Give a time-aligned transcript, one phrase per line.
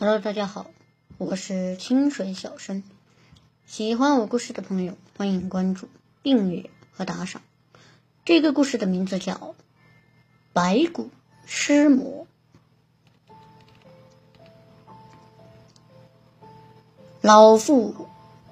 [0.00, 0.70] Hello，大家好，
[1.18, 2.84] 我是清水小生。
[3.66, 5.88] 喜欢我故事的朋友，欢迎关注、
[6.22, 7.42] 订阅和打赏。
[8.24, 9.32] 这个故事的名字叫
[10.52, 11.10] 《白骨
[11.46, 12.28] 尸魔》。
[17.20, 18.06] 老妇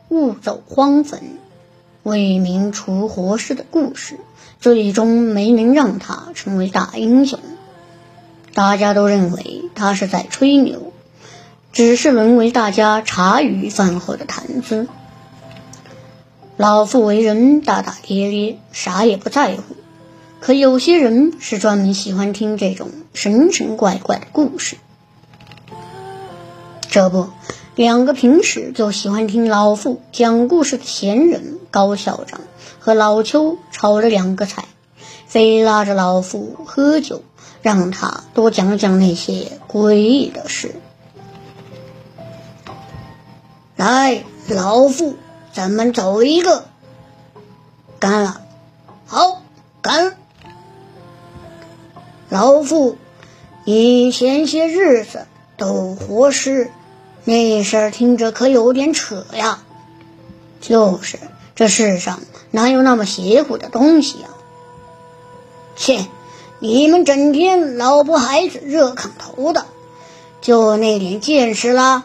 [0.08, 1.38] 误走荒坟，
[2.02, 4.18] 为民除活尸的故事，
[4.58, 7.38] 最终没能让他成为大英雄。
[8.52, 10.92] 大家都认为他是在吹牛。
[11.76, 14.88] 只是沦为大家茶余饭后的谈资。
[16.56, 19.76] 老妇为人大大咧咧，啥也不在乎。
[20.40, 24.78] 可有些人是专门喜欢听这种神神怪怪的故事。
[26.88, 27.28] 这不，
[27.74, 32.40] 两个平时就喜欢听老妇讲故事的闲人高校长
[32.78, 34.64] 和老邱吵着两个菜，
[35.26, 37.22] 非拉着老妇喝酒，
[37.60, 40.74] 让他多讲讲那些诡异的事。
[43.76, 45.16] 来，老妇，
[45.52, 46.64] 咱们走一个。
[48.00, 48.40] 干了，
[49.06, 49.42] 好，
[49.82, 50.16] 干。
[52.30, 52.96] 老妇，
[53.64, 55.26] 你前些日子
[55.58, 56.70] 斗活尸，
[57.24, 59.58] 那事儿听着可有点扯呀。
[60.60, 61.18] 就是，
[61.54, 64.28] 这世上哪有那么邪乎的东西呀？
[65.76, 66.06] 切，
[66.60, 69.66] 你们整天老婆孩子热炕头的，
[70.40, 72.04] 就那点见识啦？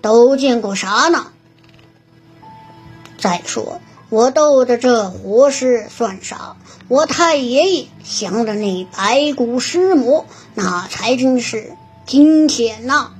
[0.00, 1.26] 都见过啥呢？
[3.18, 6.56] 再说我斗的这活尸算啥？
[6.88, 11.74] 我太爷爷降的那白骨尸魔，那才真是
[12.06, 13.10] 惊险呐！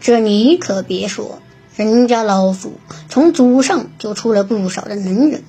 [0.00, 1.38] 这你可别说，
[1.76, 2.74] 人家老夫
[3.08, 5.44] 从祖上就出了不少的能人，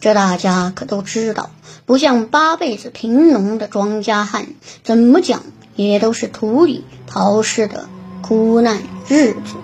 [0.00, 1.50] 这大家可都知道。
[1.86, 4.46] 不像八辈子贫农的庄稼汉，
[4.84, 5.42] 怎么讲？
[5.76, 7.88] 也都是土里刨食的
[8.22, 9.54] 苦难日子。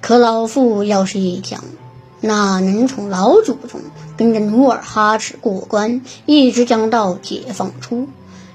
[0.00, 1.64] 可老妇要是一讲，
[2.20, 3.80] 哪能从老祖宗
[4.16, 8.06] 跟着努尔哈赤过关，一直讲到解放初，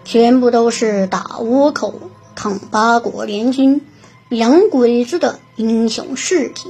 [0.06, 1.96] 全部都是打倭寇、
[2.36, 3.82] 抗八国联军、
[4.30, 6.70] 洋鬼子的英雄事迹。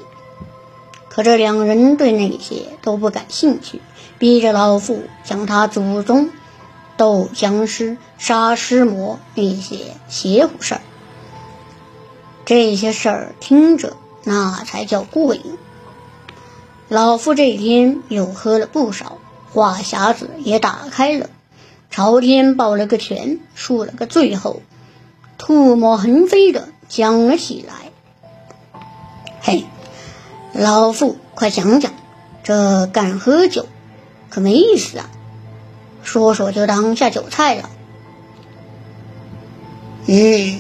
[1.10, 3.82] 可这两人对那些都不感兴趣，
[4.18, 6.30] 逼着老妇讲他祖宗。
[7.02, 10.82] 斗僵尸、杀尸魔那些邪乎事儿，
[12.46, 15.42] 这些事儿听着那才叫过瘾。
[16.90, 19.18] 老夫这天又喝了不少，
[19.52, 21.32] 话匣子也打开了，
[21.90, 24.62] 朝天抱了个拳，竖了个最后，
[25.40, 28.80] 唾沫横飞的讲了起来。
[29.42, 29.66] 嘿，
[30.54, 31.94] 老夫快讲讲，
[32.44, 33.66] 这干喝酒
[34.30, 35.10] 可没意思啊！
[36.04, 37.70] 说说就当下酒菜了。
[40.08, 40.60] 嗯，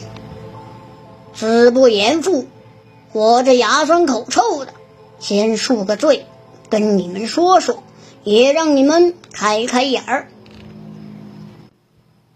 [1.33, 2.47] 子不言父，
[3.11, 4.73] 我这牙酸口臭的，
[5.19, 6.25] 先恕个罪，
[6.69, 7.83] 跟你们说说，
[8.23, 10.27] 也让你们开开眼儿。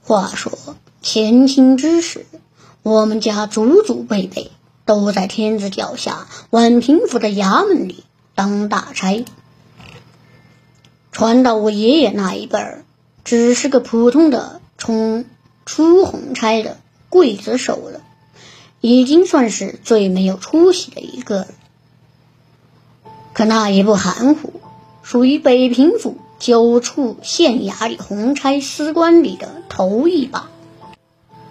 [0.02, 2.26] 话说前清之时，
[2.84, 4.52] 我们家祖祖辈辈
[4.86, 9.26] 都在天子脚下宛平府的衙门里当大差，
[11.12, 12.85] 传到我爷爷那一辈儿。
[13.26, 15.26] 只是个普通的充
[15.66, 16.78] 出红差的
[17.10, 18.02] 刽子手了，
[18.82, 21.48] 已经算是最没有出息的一个了。
[23.34, 24.54] 可那也不含糊，
[25.02, 30.50] 属于北平府九处县衙里红差司官里的头一把。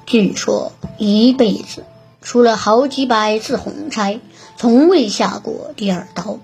[0.06, 1.84] 据说一辈子
[2.22, 4.20] 出了好几百次红差，
[4.56, 6.38] 从未下过第二刀，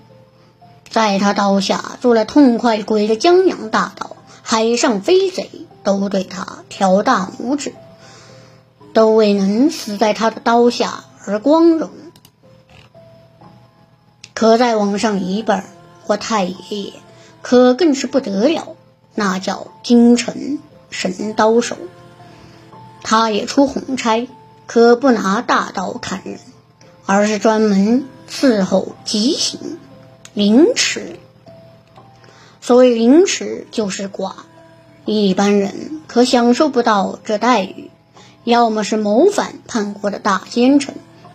[0.89, 4.10] 在他刀下做了痛快鬼的江洋大盗。
[4.51, 5.49] 海上飞贼
[5.81, 7.73] 都对他挑大拇指，
[8.91, 11.89] 都未能死在他的刀下而光荣。
[14.33, 15.63] 可再往上一辈儿，
[16.05, 16.93] 我太爷爷
[17.41, 18.75] 可更是不得了，
[19.15, 20.59] 那叫京城
[20.89, 21.77] 神刀手。
[23.03, 24.27] 他也出红差，
[24.67, 26.41] 可不拿大刀砍人，
[27.05, 29.79] 而是专门伺候极刑
[30.33, 31.19] 凌迟。
[32.61, 34.35] 所谓凌迟，就是剐，
[35.05, 37.89] 一般人可享受不到这待遇。
[38.43, 40.93] 要么是谋反叛国的大奸臣，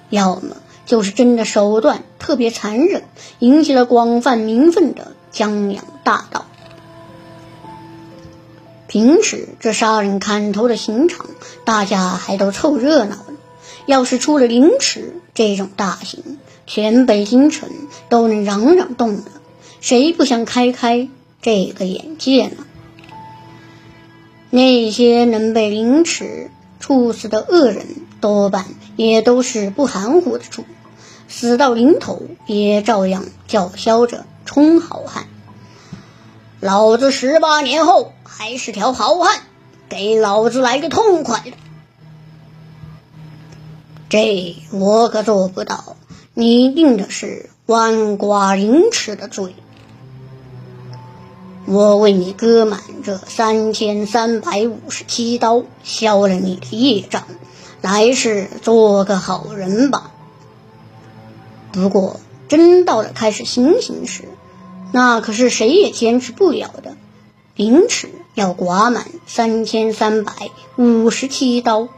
[0.08, 0.56] 要么
[0.87, 3.02] 就是真的手段特别残忍，
[3.40, 6.46] 引起了广泛民愤的江洋大盗。
[8.87, 11.26] 平时这杀人砍头的刑场，
[11.64, 13.37] 大家还都凑热闹呢。
[13.84, 17.69] 要是出了凌迟这种大刑，全北京城
[18.08, 19.25] 都能嚷嚷动了。
[19.81, 21.08] 谁不想开开
[21.43, 22.64] 这个眼界呢？
[24.50, 26.50] 那些能被凌迟
[26.81, 27.87] 处死的恶人，
[28.20, 28.64] 多半
[28.96, 30.64] 也都是不含糊的主，
[31.28, 35.26] 死到临头也照样叫嚣着充好汉。
[36.61, 39.43] 老子十八年后还是条好汉，
[39.88, 41.52] 给老子来个痛快的！
[44.08, 45.96] 这我可做不到，
[46.32, 49.55] 你定的是剜瓜凌迟的罪。
[51.68, 57.24] 我为你割满这三千三百五十七刀，消了你的业障，
[57.80, 60.12] 来世做个好人吧。
[61.72, 64.28] 不过，真到了开始行刑时，
[64.92, 66.96] 那可是谁也坚持不了的。
[67.56, 70.32] 凌迟要刮满三千三百
[70.76, 71.88] 五十七刀，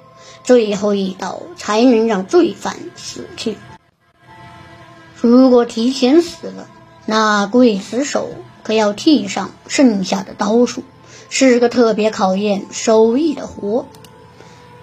[0.44, 3.58] 最后一刀才能让罪犯死去。
[5.20, 6.68] 如果提前死了，
[7.04, 8.30] 那刽子手。
[8.68, 10.82] 可要替上剩下的刀数，
[11.30, 13.86] 是个特别考验手艺的活。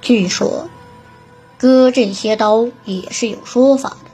[0.01, 0.71] 据说，
[1.59, 4.09] 割这些刀也是有说法的，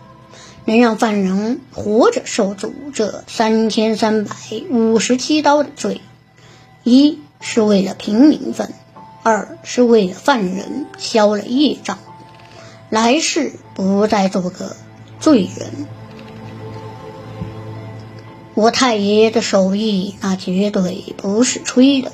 [0.65, 4.35] 能让犯人活着受足这三千三百
[4.69, 6.01] 五十七刀的罪。
[6.83, 8.73] 一是为了平民愤，
[9.23, 11.97] 二是为了犯人消了业障，
[12.89, 14.75] 来世不再做个
[15.21, 15.87] 罪人。
[18.53, 22.11] 我太爷爷的手艺那绝对不是吹的，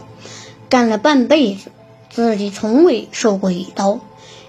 [0.70, 1.72] 干了半辈子，
[2.12, 4.00] 自己从未受过一刀，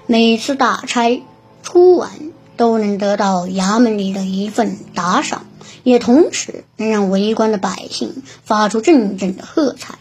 [0.07, 1.23] 每次大差
[1.63, 2.11] 出完
[2.59, 5.47] 都能得到衙门里的一份打赏，
[5.83, 9.95] 也同时能让围观的百姓发出阵阵的喝彩。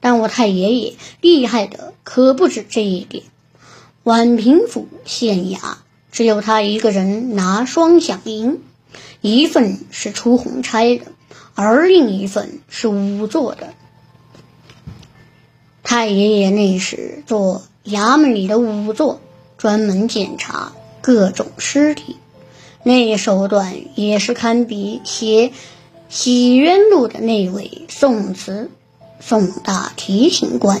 [0.00, 3.24] 但我太爷爷厉害的可不止这一点，
[4.04, 5.58] 宛平府县衙
[6.12, 8.60] 只有他一个人拿双响银。
[9.20, 11.06] 一份是出红差的，
[11.54, 13.74] 而另一份是仵作的。
[15.82, 19.20] 太爷爷那时做衙门里的仵作，
[19.58, 22.16] 专门检查各种尸体，
[22.84, 25.48] 那手段也是堪比写
[26.08, 28.70] 《洗冤录》的那位宋慈
[29.20, 30.80] 宋大提刑官。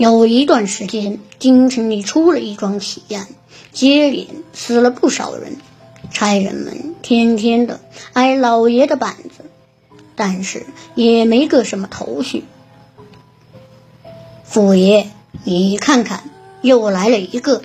[0.00, 3.28] 有一段时间，京城里出了一桩奇案。
[3.70, 5.58] 接连死了不少人，
[6.10, 7.80] 差人们天天的
[8.14, 9.44] 挨老爷的板子，
[10.16, 10.64] 但是
[10.94, 12.44] 也没个什么头绪。
[14.42, 15.10] 府爷，
[15.44, 16.30] 你看看，
[16.62, 17.60] 又来了一个，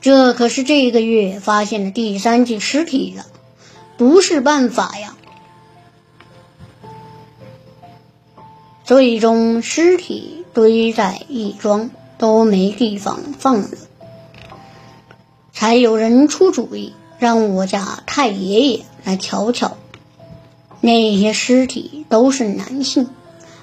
[0.00, 3.26] 这可是这个月发现的第三具尸体了，
[3.98, 5.14] 不是办法呀！
[8.82, 13.68] 最终尸体堆在一庄，都没地方放了。
[15.52, 19.76] 才有人出主意，让我家太爷爷来瞧瞧。
[20.80, 23.08] 那些尸体都是男性，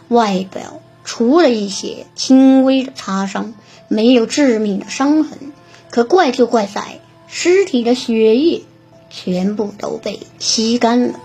[0.10, 3.54] 外表除了一些轻微的擦伤，
[3.88, 5.54] 没有致命的伤痕。
[5.90, 8.64] 可怪就怪在尸体的血液
[9.10, 11.20] 全部都被吸干了，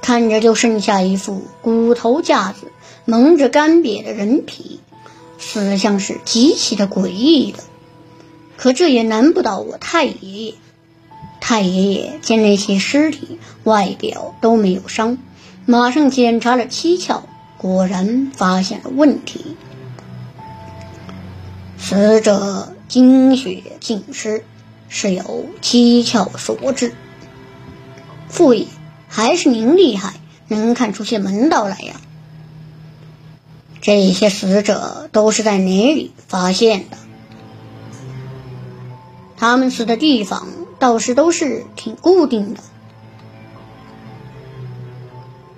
[0.00, 2.70] 看着就剩下一副骨头架子，
[3.06, 4.80] 蒙着干瘪的人皮，
[5.38, 7.58] 死相是极其的诡异的。
[8.56, 10.54] 可这也难不倒我太爷爷。
[11.40, 15.18] 太爷爷见那些尸体外表都没有伤，
[15.66, 17.20] 马上检查了七窍，
[17.58, 19.56] 果然发现了问题。
[21.76, 24.42] 死者精血尽失，
[24.88, 26.94] 是由七窍所致。
[28.30, 28.66] 父爷，
[29.08, 30.14] 还是您厉害，
[30.48, 32.00] 能看出些门道来呀！
[33.84, 36.96] 这些死者都是在哪里发现的？
[39.36, 40.48] 他们死的地方
[40.78, 42.60] 倒是都是挺固定的。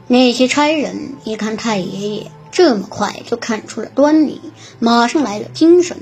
[0.08, 4.40] 那些差人一看太爷爷这么快就看出了端倪，
[4.80, 5.96] 马上来了精神。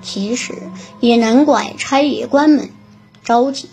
[0.00, 0.54] 其实
[1.00, 2.70] 也难怪差爷官们
[3.22, 3.68] 着急，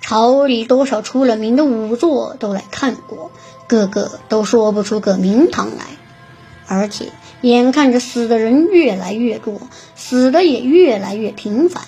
[0.00, 3.30] 朝里多少出了名的仵作都来看过，
[3.68, 5.84] 个个都说不出个名堂来。
[6.66, 7.06] 而且
[7.42, 9.60] 眼看着死的人越来越多，
[9.94, 11.82] 死的也越来越频繁。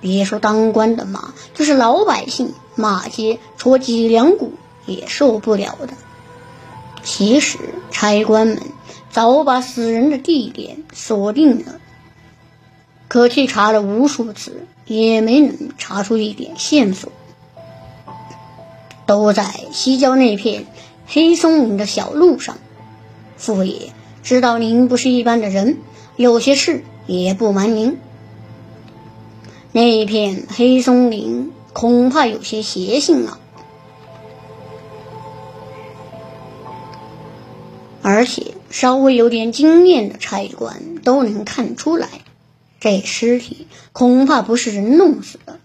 [0.00, 4.54] 别说当官的骂，就是老百姓骂街戳脊梁骨
[4.86, 5.94] 也受不了的。
[7.02, 7.58] 其实
[7.90, 8.60] 差官们
[9.10, 11.80] 早把死人的地点锁定了，
[13.08, 17.12] 可去查了无数次，也没能查出一点线索。
[19.06, 20.66] 都在西郊那片
[21.06, 22.58] 黑松林的小路上。
[23.36, 23.90] 父爷
[24.22, 25.78] 知道您不是一般的人，
[26.16, 27.98] 有些事也不瞒您。
[29.72, 33.38] 那片黑松林恐怕有些邪性啊！
[38.02, 42.08] 而且稍微有点经验的差官都能看出来，
[42.80, 45.60] 这尸体恐怕不是人弄死的。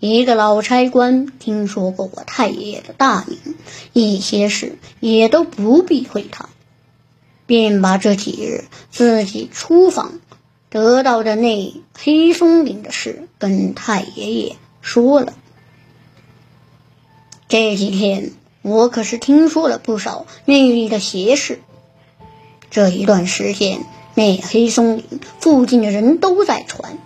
[0.00, 3.56] 一个老差官听说过我太爷爷的大名，
[3.92, 6.48] 一些事也都不避讳他，
[7.48, 10.20] 便把这几日自己出访
[10.70, 15.32] 得到的那黑松林的事跟太爷爷说了。
[17.48, 21.60] 这几天我可是听说了不少那里的邪事。
[22.70, 25.04] 这一段时间，那黑松林
[25.40, 26.98] 附近的人都在传，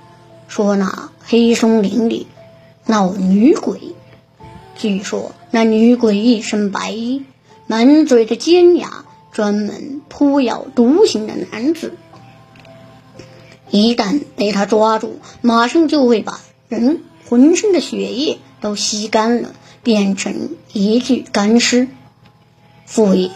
[0.49, 2.27] 说那黑松林里。
[2.85, 3.95] 闹女鬼，
[4.77, 7.25] 据说那女鬼一身白衣，
[7.69, 11.95] 满嘴的尖牙，专门扑咬独行的男子。
[13.71, 21.89] 一旦被他抓住，马上就会把人浑身的血液都吸干了，变成一具干尸。
[22.85, 23.31] 父爷，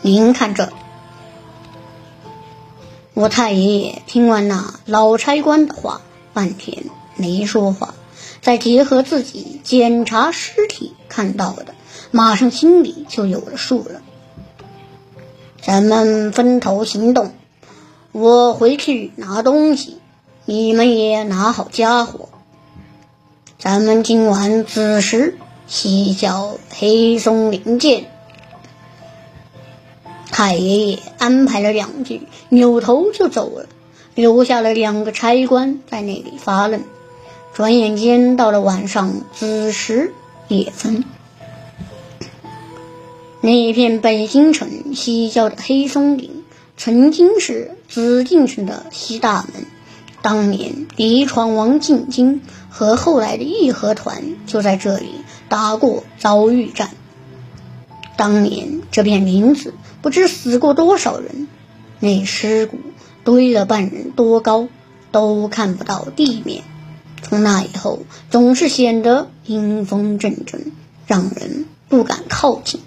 [0.00, 0.72] 您看这。
[3.12, 6.00] 我太爷爷听完那老差官的话，
[6.32, 6.84] 半天
[7.16, 7.94] 没说话。
[8.40, 11.74] 再结合自己检查尸体看到的，
[12.10, 14.00] 马上心里就有了数了。
[15.64, 17.30] 咱们分头行动，
[18.10, 19.98] 我回去拿东西，
[20.44, 22.28] 你们也拿好家伙。
[23.58, 25.38] 咱们今晚子时
[25.68, 28.06] 西郊黑松林见。
[30.32, 33.66] 太爷爷安排了两句，扭头就走了，
[34.16, 36.82] 留下了两个差官在那里发愣。
[37.54, 40.12] 转眼间到了晚上子时
[40.48, 41.04] 夜分，
[43.44, 46.44] 那片北京城西郊的黑松林，
[46.76, 49.66] 曾经是紫禁城的西大门。
[50.22, 55.16] 当年李闯王进京和后来的义和团就在这里
[55.48, 56.90] 打过遭遇战。
[58.16, 61.48] 当年这片林子不知死过多少人，
[61.98, 62.78] 那尸骨
[63.24, 64.68] 堆了半人多高，
[65.10, 66.62] 都看不到地面。
[67.22, 70.70] 从那以后，总是显得阴风阵阵，
[71.08, 72.80] 让人不敢靠近。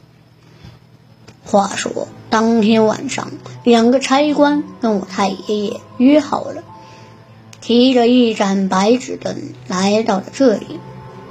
[1.45, 3.31] 话说当天晚上，
[3.63, 6.63] 两个差官跟我太爷爷约好了，
[7.61, 10.79] 提着一盏白纸灯来到了这里。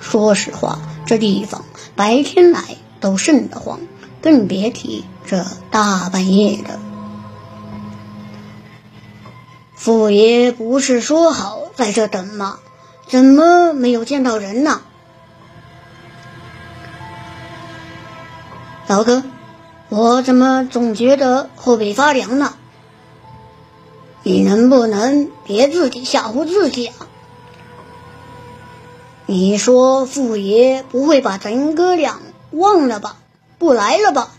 [0.00, 1.64] 说实话，这地方
[1.96, 2.62] 白天来
[3.00, 3.80] 都瘆得慌，
[4.22, 6.78] 更别提这大半夜的。
[9.74, 12.58] 父爷不是说好在这等吗？
[13.06, 14.80] 怎么没有见到人呢，
[18.86, 19.22] 老哥？
[19.96, 22.54] 我怎么总觉得后背发凉呢？
[24.24, 27.06] 你能不能别自己吓唬自己啊？
[29.26, 32.20] 你说父爷不会把咱哥俩
[32.50, 33.18] 忘了吧？
[33.58, 34.30] 不来了吧？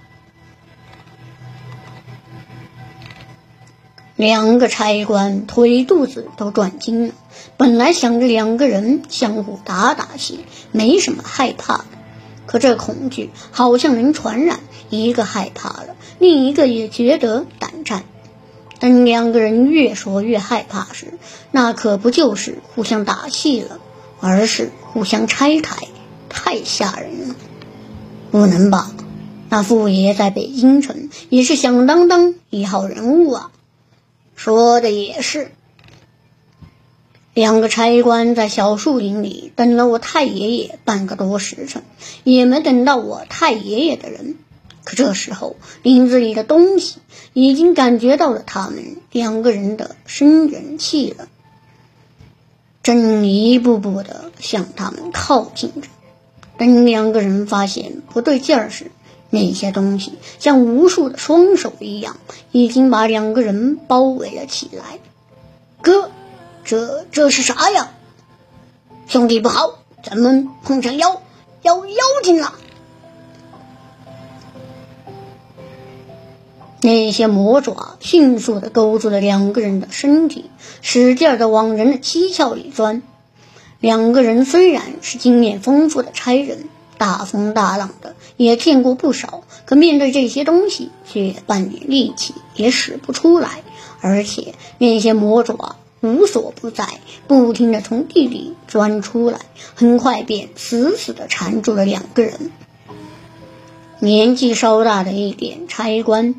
[4.18, 7.14] 两个差官腿肚子都转筋了。
[7.56, 10.44] 本来想着两个人相互打打气，
[10.74, 11.86] 没什么害怕的，
[12.56, 18.06] 可这恐惧好像能传染，一个害怕了，另一个也觉得胆战。
[18.80, 21.16] 等两个人越说越害怕时，
[21.52, 23.82] 那可不就是互相打气了，
[24.22, 25.88] 而是互相拆台，
[26.30, 27.36] 太吓人了。
[28.32, 28.90] 不能吧？
[29.50, 33.52] 那傅爷在北京城也是响当当一号人物啊。
[34.38, 35.52] 说的也是，
[37.36, 41.84] 两个差官在小树林里等了我太爷爷半个多时辰，
[42.24, 44.38] 也没等到我太爷爷的人。
[44.86, 47.00] 可这时候，林子里的东西
[47.34, 51.28] 已经感觉到了他们两个人的生人气了，
[52.82, 55.90] 正一步步的向他们靠近着。
[56.58, 58.92] 等两个人发现不对劲儿时，
[59.30, 62.16] 那些东西像无数的双手一样，
[62.54, 65.00] 已经把两个人包围了起来。
[65.82, 66.10] 哥，
[66.66, 67.92] 这这是啥呀？
[69.08, 71.22] 兄弟不好，咱们碰上妖
[71.62, 72.54] 妖妖精了！
[76.82, 80.50] 那些魔爪迅速的勾住了两个人的身体，
[80.82, 83.04] 使劲的往人的七窍里钻。
[83.80, 86.68] 两个人虽然是经验丰富的差人。
[86.98, 93.64] 大风大浪的也见过不少，可面对这些东西却半点力气也使不出来，
[94.00, 99.40] 而且那些魔爪无所不在，不停地从地里钻出来，
[99.74, 102.52] 很快便死死地缠住了两个人。
[104.00, 106.36] 年纪稍大的一点差官，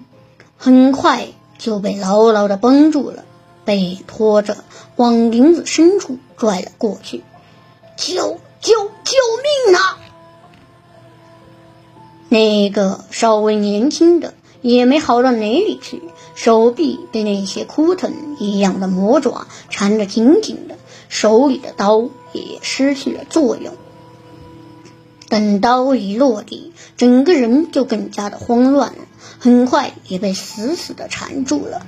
[0.57, 3.25] 很快就被牢牢地绷住了，
[3.65, 4.59] 被拖着
[4.97, 7.25] 往林子深处拽了过去。
[7.97, 8.15] 救
[8.61, 9.17] 救救
[9.67, 9.99] 命啊！
[12.29, 16.03] 那个稍微年轻的也没好到哪里去，
[16.35, 20.77] 手臂被那些枯藤一样的魔爪缠得紧紧的，
[21.09, 23.75] 手里的刀也失去了作用。
[25.29, 29.03] 等刀一落地，整个人就更加的慌乱了，
[29.39, 31.85] 很快也被死死的缠住了。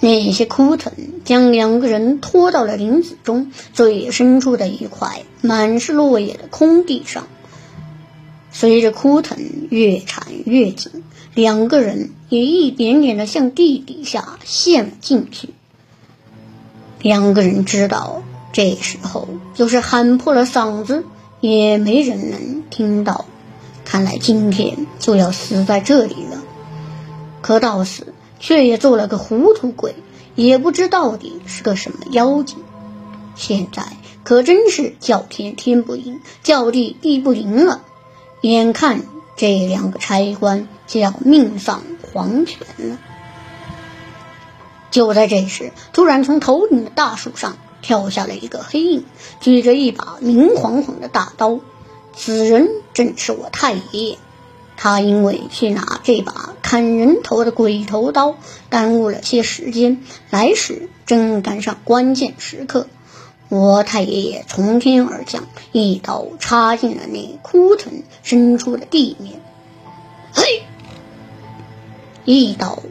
[0.00, 0.92] 那些枯藤
[1.24, 7.26] 将两个人拖到了林子中最深处的一块满是落叶的空地上。
[8.58, 9.36] 随着枯藤
[9.68, 15.50] 越缠越紧，两个人也一点点的向地底下陷了进去。
[17.02, 18.22] 两个人知道，
[18.54, 21.04] 这时候就是喊破了嗓子
[21.42, 23.26] 也没人能听到。
[23.84, 26.42] 看来今天就要死在这里了。
[27.42, 29.94] 可到死却也做了个糊涂鬼，
[30.34, 32.56] 也不知到底是个什么妖精。
[33.34, 33.82] 现在
[34.24, 37.82] 可真是叫天天不应，叫地地不灵了。
[38.42, 39.02] 眼看
[39.36, 42.98] 这两个差官就要命丧黄泉了。
[44.90, 49.04] 就在这时，突然从头顶的大树上跳下了一个黑影，
[49.40, 51.60] 举着一把明晃晃的大刀。
[52.14, 54.18] 此人正是我太爷爷，
[54.76, 58.36] 他因为去拿这把砍人头的鬼头刀，
[58.70, 62.86] 耽误了些时间，来时正赶上关键时刻。
[63.48, 69.40] 我太爷爷从天而降，一刀插进了那枯藤深处的地面，
[70.32, 70.62] 嘿，
[72.24, 72.82] 一刀，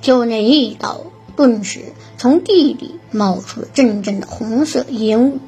[0.00, 1.00] 就那一刀，
[1.34, 5.38] 顿时从地里冒出了阵阵的红色烟雾。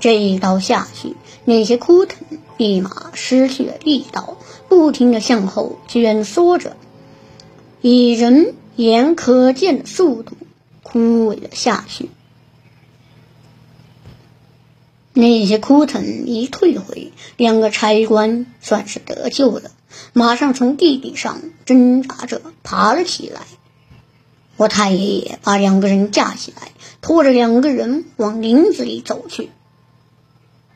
[0.00, 2.18] 这一刀下去，那些枯藤
[2.58, 4.36] 立马失去了力道，
[4.68, 6.76] 不停地向后卷缩着，
[7.80, 10.32] 以人眼可见的速度
[10.82, 12.10] 枯萎了下去。
[15.14, 19.70] 那些枯藤一退回，两个差官算是得救了，
[20.12, 23.42] 马上从地底上挣扎着爬了起来。
[24.56, 29.50] 我太爷爷把两个人架起来，拖着两个人往林子里走去。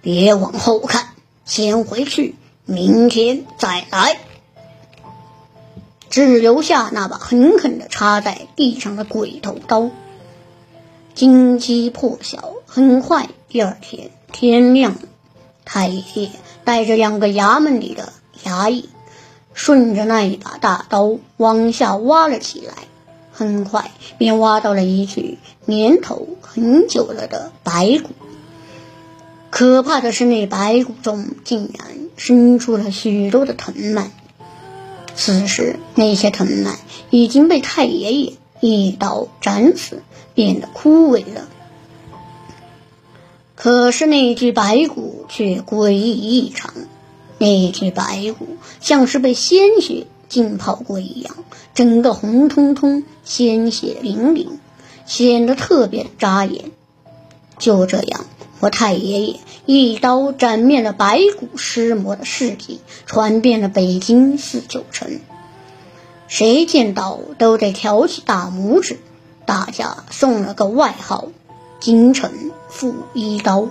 [0.02, 4.18] 别往后看，先回去，明天再来。
[6.10, 9.90] 只留下那把狠狠的插在地上的鬼头刀。
[11.14, 14.96] 金鸡破晓，很快第二天天亮。
[15.64, 16.30] 太爷爷
[16.64, 18.12] 带着两个衙门里的
[18.44, 18.88] 衙役，
[19.52, 22.74] 顺着那一把大刀往下挖了起来，
[23.32, 28.10] 很快便挖到了一具年头很久了的白骨。
[29.50, 34.10] 可怕的是，那白骨中竟然生出了许多的藤蔓。
[35.14, 36.78] 此时，那些藤蔓
[37.10, 40.02] 已经被太爷爷一刀斩死，
[40.34, 41.48] 变得枯萎了。
[43.66, 46.72] 可是，那具白骨却诡异异常。
[47.38, 48.46] 那具白骨
[48.80, 51.34] 像是被鲜血浸泡过一样，
[51.74, 54.60] 整个红彤彤、鲜血淋淋，
[55.04, 56.70] 显得特别的扎眼。
[57.58, 58.26] 就这样。
[58.60, 65.18] 我太爷爷一刀斩灭了白骨尸魔的事迹，传遍了北京四九城，
[66.28, 69.00] 谁见到都得挑起大拇指。
[69.44, 71.32] 大家送了个外号
[71.86, 72.32] “京城
[72.68, 73.68] 负一刀”。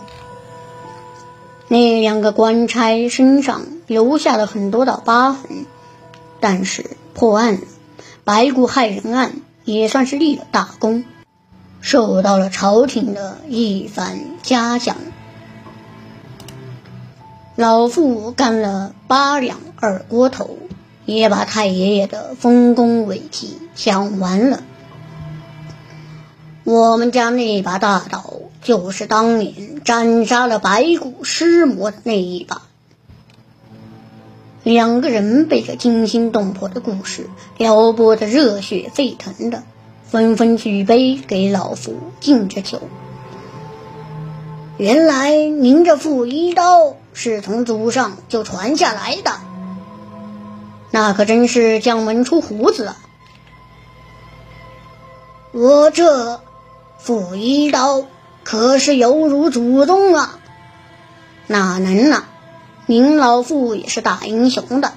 [1.67, 5.65] 那两个官差身上留下了很多道疤痕，
[6.39, 7.61] 但是破案了，
[8.23, 9.33] 白骨害人案
[9.65, 11.03] 也算是立了大功。
[11.81, 14.95] 受到了朝廷的一番嘉奖，
[17.57, 20.57] 老妇干了八两二锅头，
[21.03, 24.63] 也把太爷爷的丰功伟绩讲完了。
[26.65, 28.25] 我们家那把大刀，
[28.63, 32.63] 就是当年斩杀了白骨尸魔的那一把。
[34.63, 39.61] 两个人被这惊心动魄的故事撩拨的热血沸腾的。
[40.07, 42.81] 纷纷举杯给老夫敬着酒。
[44.77, 49.31] 原来您这负一刀是从祖上就传下来的，
[50.91, 52.97] 那可真是将门出虎子啊！
[55.51, 56.41] 我这
[57.05, 58.03] 负一刀
[58.43, 60.39] 可是有辱祖宗啊！
[61.45, 62.23] 哪能呢？
[62.87, 64.91] 您老父也是大英雄的。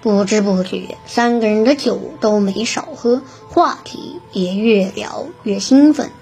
[0.00, 6.12] 不知不觉，三个人的酒都没少喝，话题也越聊越兴奋。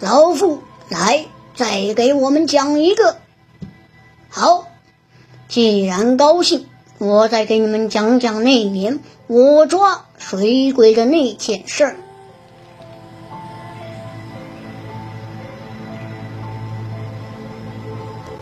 [0.00, 3.18] 老夫来，再给我们讲一个。
[4.30, 4.68] 好，
[5.48, 11.96] 既然高兴，我再给你们讲讲那年我抓水鬼的那件事儿。